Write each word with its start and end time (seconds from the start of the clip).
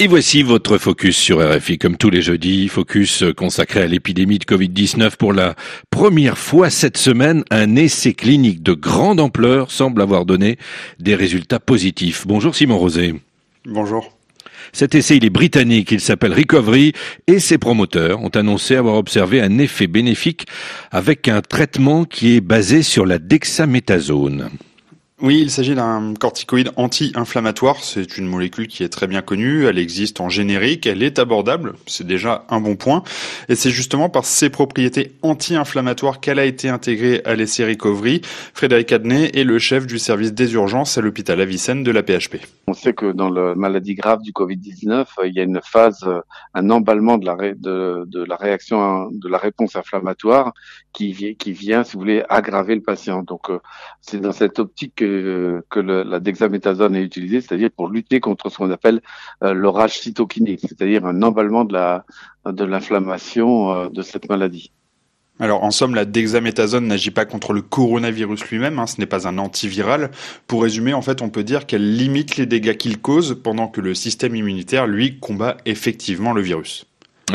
Et 0.00 0.06
voici 0.06 0.44
votre 0.44 0.78
focus 0.78 1.16
sur 1.16 1.40
RFI, 1.40 1.76
comme 1.76 1.96
tous 1.96 2.08
les 2.08 2.22
jeudis, 2.22 2.68
focus 2.68 3.24
consacré 3.36 3.82
à 3.82 3.86
l'épidémie 3.88 4.38
de 4.38 4.44
Covid-19 4.44 5.16
pour 5.16 5.32
la 5.32 5.56
première 5.90 6.38
fois 6.38 6.70
cette 6.70 6.96
semaine. 6.96 7.42
Un 7.50 7.74
essai 7.74 8.14
clinique 8.14 8.62
de 8.62 8.74
grande 8.74 9.18
ampleur 9.18 9.72
semble 9.72 10.00
avoir 10.00 10.24
donné 10.24 10.56
des 11.00 11.16
résultats 11.16 11.58
positifs. 11.58 12.28
Bonjour 12.28 12.54
Simon 12.54 12.78
Rosé. 12.78 13.20
Bonjour. 13.66 14.12
Cet 14.72 14.94
essai, 14.94 15.16
il 15.16 15.24
est 15.24 15.30
britannique, 15.30 15.90
il 15.90 16.00
s'appelle 16.00 16.32
Recovery 16.32 16.92
et 17.26 17.40
ses 17.40 17.58
promoteurs 17.58 18.22
ont 18.22 18.28
annoncé 18.28 18.76
avoir 18.76 18.94
observé 18.94 19.40
un 19.40 19.58
effet 19.58 19.88
bénéfique 19.88 20.46
avec 20.92 21.26
un 21.26 21.40
traitement 21.40 22.04
qui 22.04 22.36
est 22.36 22.40
basé 22.40 22.84
sur 22.84 23.04
la 23.04 23.18
dexaméthasone. 23.18 24.48
Oui, 25.20 25.40
il 25.40 25.50
s'agit 25.50 25.74
d'un 25.74 26.14
corticoïde 26.14 26.70
anti-inflammatoire. 26.76 27.82
C'est 27.82 28.18
une 28.18 28.26
molécule 28.26 28.68
qui 28.68 28.84
est 28.84 28.88
très 28.88 29.08
bien 29.08 29.20
connue. 29.20 29.66
Elle 29.66 29.78
existe 29.78 30.20
en 30.20 30.28
générique. 30.28 30.86
Elle 30.86 31.02
est 31.02 31.18
abordable. 31.18 31.74
C'est 31.86 32.06
déjà 32.06 32.44
un 32.50 32.60
bon 32.60 32.76
point. 32.76 33.02
Et 33.48 33.56
c'est 33.56 33.70
justement 33.70 34.10
par 34.10 34.24
ses 34.24 34.48
propriétés 34.48 35.16
anti-inflammatoires 35.22 36.20
qu'elle 36.20 36.38
a 36.38 36.44
été 36.44 36.68
intégrée 36.68 37.20
à 37.24 37.34
l'essai 37.34 37.66
Recovery. 37.66 38.20
Frédéric 38.54 38.92
Adnet 38.92 39.32
est 39.34 39.42
le 39.42 39.58
chef 39.58 39.88
du 39.88 39.98
service 39.98 40.32
des 40.32 40.54
urgences 40.54 40.98
à 40.98 41.00
l'hôpital 41.00 41.40
Avicenne 41.40 41.82
de 41.82 41.90
la 41.90 42.04
PHP. 42.04 42.36
On 42.68 42.72
sait 42.72 42.92
que 42.92 43.10
dans 43.10 43.28
la 43.28 43.56
maladie 43.56 43.96
grave 43.96 44.22
du 44.22 44.30
Covid-19, 44.30 45.04
il 45.24 45.34
y 45.34 45.40
a 45.40 45.42
une 45.42 45.60
phase, 45.64 46.08
un 46.54 46.70
emballement 46.70 47.18
de 47.18 47.26
la, 47.26 47.34
réaction, 48.36 49.10
de 49.10 49.28
la 49.28 49.38
réponse 49.38 49.74
inflammatoire 49.74 50.52
qui, 50.92 51.36
qui 51.36 51.52
vient, 51.52 51.82
si 51.82 51.94
vous 51.94 52.00
voulez, 52.00 52.22
aggraver 52.28 52.76
le 52.76 52.82
patient. 52.82 53.22
Donc, 53.22 53.50
euh, 53.50 53.58
c'est 54.00 54.20
dans 54.20 54.32
cette 54.32 54.58
optique 54.58 54.94
que 54.96 55.07
que, 55.68 55.80
la 55.80 56.20
dexaméthasone 56.20 56.96
est 56.96 57.02
utilisée, 57.02 57.40
c'est-à-dire 57.40 57.70
pour 57.74 57.88
lutter 57.88 58.20
contre 58.20 58.50
ce 58.50 58.58
qu'on 58.58 58.70
appelle 58.70 59.00
euh, 59.42 59.52
l'orage 59.52 59.98
cytokinique, 59.98 60.60
c'est-à-dire 60.60 61.06
un 61.06 61.22
emballement 61.22 61.64
de 61.64 61.74
la 61.74 62.04
de 62.46 62.64
l'inflammation 62.64 63.72
euh, 63.72 63.88
de 63.88 64.02
cette 64.02 64.28
maladie. 64.28 64.72
Alors 65.40 65.62
en 65.62 65.70
somme, 65.70 65.94
la 65.94 66.04
dexaméthasone 66.04 66.86
n'agit 66.86 67.12
pas 67.12 67.24
contre 67.24 67.52
le 67.52 67.62
coronavirus 67.62 68.44
lui-même, 68.50 68.78
hein, 68.78 68.86
ce 68.86 69.00
n'est 69.00 69.06
pas 69.06 69.28
un 69.28 69.38
antiviral. 69.38 70.10
Pour 70.48 70.62
résumer, 70.62 70.94
en 70.94 71.02
fait, 71.02 71.22
on 71.22 71.30
peut 71.30 71.44
dire 71.44 71.66
qu'elle 71.66 71.96
limite 71.96 72.36
les 72.36 72.46
dégâts 72.46 72.76
qu'il 72.76 72.98
cause 72.98 73.38
pendant 73.42 73.68
que 73.68 73.80
le 73.80 73.94
système 73.94 74.34
immunitaire, 74.34 74.86
lui, 74.88 75.18
combat 75.20 75.56
effectivement 75.64 76.32
le 76.32 76.42
virus. 76.42 76.86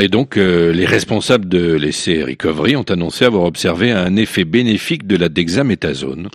Et 0.00 0.08
donc, 0.08 0.36
euh, 0.36 0.72
les 0.72 0.86
responsables 0.86 1.48
de 1.48 1.74
l'essai 1.74 2.24
Recovery 2.24 2.76
ont 2.76 2.82
annoncé 2.82 3.24
avoir 3.24 3.44
observé 3.44 3.92
un 3.92 4.16
effet 4.16 4.44
bénéfique 4.44 5.06
de 5.06 5.16
la 5.16 5.28
dexaméthasone. 5.28 6.28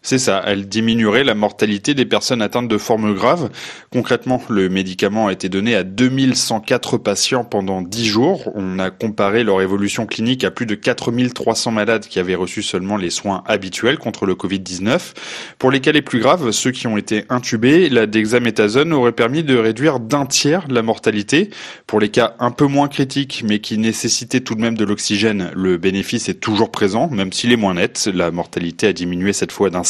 C'est 0.00 0.18
ça, 0.18 0.42
elle 0.46 0.68
diminuerait 0.68 1.24
la 1.24 1.34
mortalité 1.34 1.92
des 1.92 2.06
personnes 2.06 2.40
atteintes 2.40 2.68
de 2.68 2.78
formes 2.78 3.14
graves. 3.14 3.50
Concrètement, 3.90 4.40
le 4.48 4.68
médicament 4.68 5.26
a 5.26 5.32
été 5.32 5.48
donné 5.48 5.74
à 5.74 5.82
2104 5.82 6.98
patients 6.98 7.44
pendant 7.44 7.82
10 7.82 8.06
jours. 8.06 8.50
On 8.54 8.78
a 8.78 8.90
comparé 8.90 9.44
leur 9.44 9.60
évolution 9.60 10.06
clinique 10.06 10.44
à 10.44 10.50
plus 10.50 10.66
de 10.66 10.76
4300 10.76 11.72
malades 11.72 12.06
qui 12.06 12.20
avaient 12.20 12.36
reçu 12.36 12.62
seulement 12.62 12.96
les 12.96 13.10
soins 13.10 13.42
habituels 13.46 13.98
contre 13.98 14.24
le 14.24 14.34
Covid-19. 14.34 15.14
Pour 15.58 15.70
les 15.70 15.80
cas 15.80 15.92
les 15.92 16.00
plus 16.00 16.20
graves, 16.20 16.52
ceux 16.52 16.70
qui 16.70 16.86
ont 16.86 16.96
été 16.96 17.24
intubés, 17.28 17.90
la 17.90 18.06
dexaméthasone 18.06 18.92
aurait 18.92 19.12
permis 19.12 19.42
de 19.42 19.56
réduire 19.58 20.00
d'un 20.00 20.26
tiers 20.26 20.64
la 20.68 20.82
mortalité. 20.82 21.50
Pour 21.86 22.00
les 22.00 22.08
cas 22.08 22.34
un 22.38 22.52
peu 22.52 22.66
moins 22.66 22.88
critiques, 22.88 23.42
mais 23.46 23.58
qui 23.58 23.76
nécessitaient 23.76 24.40
tout 24.40 24.54
de 24.54 24.60
même 24.60 24.76
de 24.76 24.84
l'oxygène, 24.84 25.50
le 25.54 25.76
bénéfice 25.76 26.28
est 26.28 26.40
toujours 26.40 26.70
présent, 26.70 27.10
même 27.10 27.32
s'il 27.32 27.52
est 27.52 27.56
moins 27.56 27.74
net. 27.74 28.08
La 28.14 28.30
mortalité 28.30 28.86
a 28.86 28.92
diminué 28.92 29.32
cette 29.32 29.52
fois 29.52 29.70
d'un 29.70 29.84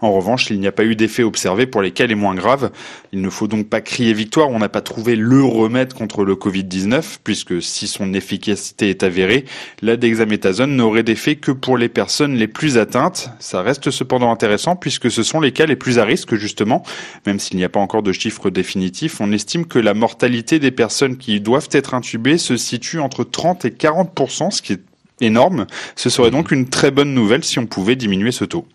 En 0.00 0.12
revanche, 0.12 0.50
il 0.50 0.60
n'y 0.60 0.66
a 0.66 0.72
pas 0.72 0.84
eu 0.84 0.96
d'effet 0.96 1.22
observé 1.22 1.66
pour 1.66 1.82
les 1.82 1.90
cas 1.90 2.06
les 2.06 2.14
moins 2.14 2.34
graves. 2.34 2.70
Il 3.12 3.20
ne 3.20 3.30
faut 3.30 3.48
donc 3.48 3.68
pas 3.68 3.80
crier 3.80 4.12
victoire, 4.12 4.48
on 4.48 4.58
n'a 4.58 4.68
pas 4.68 4.80
trouvé 4.80 5.16
le 5.16 5.42
remède 5.42 5.92
contre 5.92 6.24
le 6.24 6.34
Covid-19, 6.34 7.18
puisque 7.24 7.62
si 7.62 7.88
son 7.88 8.14
efficacité 8.14 8.90
est 8.90 9.02
avérée, 9.02 9.44
la 9.82 9.96
dexaméthasone 9.96 10.76
n'aurait 10.76 11.02
d'effet 11.02 11.36
que 11.36 11.52
pour 11.52 11.76
les 11.76 11.88
personnes 11.88 12.34
les 12.34 12.48
plus 12.48 12.78
atteintes. 12.78 13.30
Ça 13.38 13.62
reste 13.62 13.90
cependant 13.90 14.32
intéressant, 14.32 14.76
puisque 14.76 15.10
ce 15.10 15.22
sont 15.22 15.40
les 15.40 15.52
cas 15.52 15.66
les 15.66 15.76
plus 15.76 15.98
à 15.98 16.04
risque, 16.04 16.34
justement. 16.36 16.82
Même 17.26 17.38
s'il 17.38 17.56
n'y 17.56 17.64
a 17.64 17.68
pas 17.68 17.80
encore 17.80 18.02
de 18.02 18.12
chiffres 18.12 18.50
définitifs, 18.50 19.20
on 19.20 19.32
estime 19.32 19.66
que 19.66 19.78
la 19.78 19.94
mortalité 19.94 20.58
des 20.58 20.70
personnes 20.70 21.16
qui 21.16 21.40
doivent 21.40 21.68
être 21.72 21.94
intubées 21.94 22.38
se 22.38 22.56
situe 22.56 23.00
entre 23.00 23.24
30 23.24 23.64
et 23.64 23.70
40 23.72 24.10
ce 24.50 24.62
qui 24.62 24.74
est 24.74 24.80
énorme. 25.20 25.66
Ce 25.96 26.10
serait 26.10 26.30
donc 26.30 26.50
une 26.50 26.68
très 26.68 26.90
bonne 26.90 27.14
nouvelle 27.14 27.44
si 27.44 27.58
on 27.58 27.66
pouvait 27.66 27.96
diminuer 27.96 28.32
ce 28.32 28.44
taux. 28.44 28.66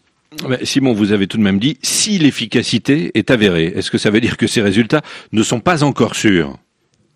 Simon, 0.64 0.94
vous 0.94 1.12
avez 1.12 1.28
tout 1.28 1.38
de 1.38 1.44
même 1.44 1.60
dit 1.60 1.78
si 1.82 2.18
l'efficacité 2.20 3.12
est 3.16 3.32
avérée. 3.32 3.74
Est-ce 3.76 3.92
que 3.92 3.98
ça 3.98 4.10
veut 4.10 4.22
dire 4.22 4.38
que 4.38 4.48
ces 4.48 4.62
résultats 4.62 5.02
ne 5.32 5.44
sont 5.44 5.60
pas 5.60 5.84
encore 5.84 6.16
sûrs? 6.16 6.58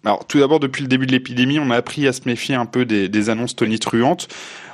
Alors, 0.06 0.26
tout 0.26 0.40
d'abord, 0.40 0.60
depuis 0.60 0.84
le 0.84 0.88
début 0.88 1.06
de 1.06 1.12
l'épidémie, 1.12 1.60
on 1.60 1.70
a 1.70 1.76
appris 1.76 2.08
à 2.08 2.14
se 2.14 2.22
méfier 2.26 2.56
un 2.56 2.66
peu 2.66 2.86
des, 2.86 3.10
des 3.10 3.30
annonces 3.30 3.56
tonitruantes. 3.56 4.28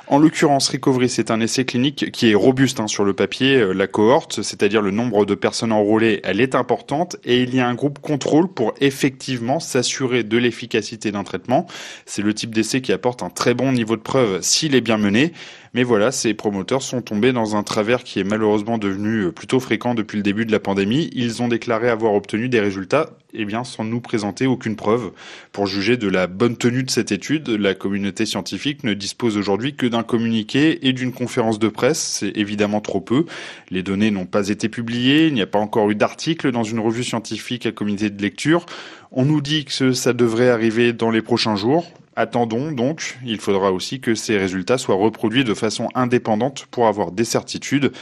En 0.06 0.18
l'occurrence, 0.18 0.68
Recovery, 0.68 1.08
c'est 1.08 1.30
un 1.30 1.40
essai 1.40 1.64
clinique 1.64 2.10
qui 2.12 2.30
est 2.30 2.34
robuste 2.34 2.78
hein, 2.78 2.86
sur 2.86 3.04
le 3.04 3.14
papier. 3.14 3.56
Euh, 3.56 3.72
la 3.72 3.86
cohorte, 3.86 4.42
c'est-à-dire 4.42 4.82
le 4.82 4.90
nombre 4.90 5.24
de 5.24 5.34
personnes 5.34 5.72
enrôlées, 5.72 6.20
elle 6.24 6.42
est 6.42 6.54
importante 6.54 7.16
et 7.24 7.42
il 7.42 7.54
y 7.54 7.60
a 7.60 7.66
un 7.66 7.74
groupe 7.74 8.00
contrôle 8.00 8.48
pour 8.48 8.74
effectivement 8.80 9.60
s'assurer 9.60 10.22
de 10.22 10.36
l'efficacité 10.36 11.10
d'un 11.10 11.24
traitement. 11.24 11.66
C'est 12.04 12.20
le 12.20 12.34
type 12.34 12.54
d'essai 12.54 12.82
qui 12.82 12.92
apporte 12.92 13.22
un 13.22 13.30
très 13.30 13.54
bon 13.54 13.72
niveau 13.72 13.96
de 13.96 14.02
preuve 14.02 14.42
s'il 14.42 14.74
est 14.74 14.82
bien 14.82 14.98
mené. 14.98 15.32
Mais 15.74 15.82
voilà, 15.82 16.12
ces 16.12 16.34
promoteurs 16.34 16.82
sont 16.82 17.02
tombés 17.02 17.32
dans 17.32 17.56
un 17.56 17.64
travers 17.64 18.04
qui 18.04 18.20
est 18.20 18.24
malheureusement 18.24 18.78
devenu 18.78 19.24
euh, 19.24 19.32
plutôt 19.32 19.58
fréquent 19.58 19.96
depuis 19.96 20.16
le 20.16 20.22
début 20.22 20.46
de 20.46 20.52
la 20.52 20.60
pandémie. 20.60 21.10
Ils 21.12 21.42
ont 21.42 21.48
déclaré 21.48 21.88
avoir 21.88 22.14
obtenu 22.14 22.48
des 22.48 22.60
résultats, 22.60 23.10
eh 23.32 23.44
bien, 23.44 23.64
sans 23.64 23.82
nous 23.82 24.00
présenter 24.00 24.46
aucune 24.46 24.76
preuve. 24.76 25.10
Pour 25.50 25.66
juger 25.66 25.96
de 25.96 26.08
la 26.08 26.28
bonne 26.28 26.56
tenue 26.56 26.84
de 26.84 26.90
cette 26.92 27.10
étude, 27.10 27.48
la 27.48 27.74
communauté 27.74 28.24
scientifique 28.24 28.84
ne 28.84 28.94
dispose 28.94 29.36
aujourd'hui 29.36 29.74
que 29.74 29.86
d'un 29.86 30.04
communiqué 30.04 30.86
et 30.86 30.92
d'une 30.92 31.12
conférence 31.12 31.58
de 31.58 31.66
presse. 31.66 31.98
C'est 31.98 32.36
évidemment 32.36 32.80
trop 32.80 33.00
peu. 33.00 33.26
Les 33.70 33.82
données 33.82 34.12
n'ont 34.12 34.26
pas 34.26 34.50
été 34.50 34.68
publiées, 34.68 35.26
il 35.26 35.34
n'y 35.34 35.42
a 35.42 35.46
pas 35.46 35.58
encore 35.58 35.90
eu 35.90 35.96
d'article 35.96 36.52
dans 36.52 36.62
une 36.62 36.78
revue 36.78 37.02
scientifique 37.02 37.66
à 37.66 37.72
comité 37.72 38.10
de 38.10 38.22
lecture. 38.22 38.64
On 39.10 39.24
nous 39.24 39.40
dit 39.40 39.64
que 39.64 39.92
ça 39.92 40.12
devrait 40.12 40.50
arriver 40.50 40.92
dans 40.92 41.10
les 41.10 41.22
prochains 41.22 41.56
jours. 41.56 41.84
Attendons 42.16 42.70
donc, 42.70 43.18
il 43.24 43.40
faudra 43.40 43.72
aussi 43.72 44.00
que 44.00 44.14
ces 44.14 44.38
résultats 44.38 44.78
soient 44.78 44.94
reproduits 44.94 45.44
de 45.44 45.54
façon 45.54 45.88
indépendante 45.94 46.66
pour 46.70 46.86
avoir 46.86 47.10
des 47.10 47.24
certitudes. 47.24 47.92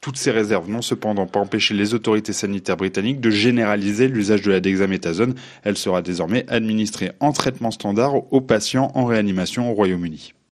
Toutes 0.00 0.16
ces 0.16 0.30
réserves 0.30 0.68
n'ont 0.68 0.82
cependant 0.82 1.26
pas 1.26 1.40
empêché 1.40 1.74
les 1.74 1.94
autorités 1.94 2.32
sanitaires 2.32 2.76
britanniques 2.76 3.20
de 3.20 3.30
généraliser 3.30 4.08
l'usage 4.08 4.42
de 4.42 4.50
la 4.50 4.60
dexaméthasone. 4.60 5.34
Elle 5.62 5.76
sera 5.76 6.02
désormais 6.02 6.46
administrée 6.48 7.12
en 7.20 7.32
traitement 7.32 7.70
standard 7.70 8.32
aux 8.32 8.40
patients 8.40 8.90
en 8.94 9.04
réanimation 9.04 9.70
au 9.70 9.74
Royaume-Uni. 9.74 10.32